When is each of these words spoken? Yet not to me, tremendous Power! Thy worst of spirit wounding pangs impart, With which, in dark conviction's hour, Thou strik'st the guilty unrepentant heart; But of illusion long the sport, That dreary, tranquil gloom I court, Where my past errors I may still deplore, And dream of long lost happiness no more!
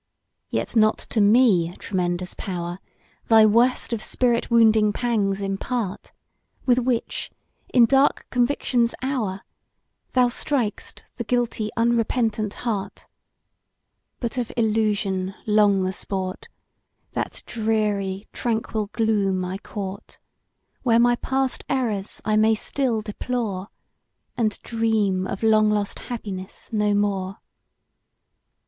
Yet 0.49 0.75
not 0.75 0.97
to 1.13 1.21
me, 1.21 1.75
tremendous 1.77 2.33
Power! 2.33 2.79
Thy 3.27 3.45
worst 3.45 3.93
of 3.93 4.01
spirit 4.01 4.49
wounding 4.49 4.91
pangs 4.91 5.41
impart, 5.41 6.11
With 6.65 6.79
which, 6.79 7.29
in 7.71 7.85
dark 7.85 8.25
conviction's 8.31 8.95
hour, 9.03 9.43
Thou 10.13 10.27
strik'st 10.29 11.03
the 11.17 11.23
guilty 11.23 11.69
unrepentant 11.77 12.55
heart; 12.65 13.05
But 14.19 14.39
of 14.39 14.51
illusion 14.57 15.35
long 15.45 15.83
the 15.83 15.93
sport, 15.93 16.47
That 17.11 17.43
dreary, 17.45 18.27
tranquil 18.33 18.87
gloom 18.93 19.45
I 19.45 19.59
court, 19.59 20.17
Where 20.81 20.97
my 20.99 21.15
past 21.17 21.63
errors 21.69 22.23
I 22.25 22.37
may 22.37 22.55
still 22.55 23.01
deplore, 23.01 23.67
And 24.35 24.59
dream 24.63 25.27
of 25.27 25.43
long 25.43 25.69
lost 25.69 25.99
happiness 26.09 26.73
no 26.73 26.95
more! 26.95 27.37